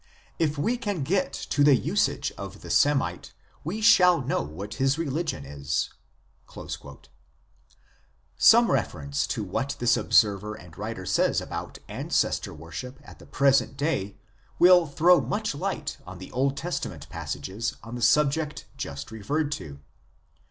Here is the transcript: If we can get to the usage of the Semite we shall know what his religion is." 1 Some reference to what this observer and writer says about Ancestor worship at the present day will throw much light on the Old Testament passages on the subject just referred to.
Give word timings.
If 0.39 0.57
we 0.57 0.77
can 0.79 1.03
get 1.03 1.31
to 1.51 1.63
the 1.63 1.75
usage 1.75 2.31
of 2.35 2.61
the 2.61 2.71
Semite 2.71 3.33
we 3.63 3.81
shall 3.81 4.19
know 4.21 4.41
what 4.41 4.73
his 4.81 4.97
religion 4.97 5.45
is." 5.45 5.91
1 6.51 6.69
Some 8.35 8.71
reference 8.71 9.27
to 9.27 9.43
what 9.43 9.75
this 9.77 9.95
observer 9.95 10.55
and 10.55 10.75
writer 10.75 11.05
says 11.05 11.39
about 11.39 11.77
Ancestor 11.87 12.51
worship 12.51 12.99
at 13.03 13.19
the 13.19 13.27
present 13.27 13.77
day 13.77 14.17
will 14.57 14.87
throw 14.87 15.21
much 15.21 15.53
light 15.53 15.99
on 16.07 16.17
the 16.17 16.31
Old 16.31 16.57
Testament 16.57 17.07
passages 17.09 17.75
on 17.83 17.93
the 17.93 18.01
subject 18.01 18.65
just 18.75 19.11
referred 19.11 19.51
to. 19.51 19.81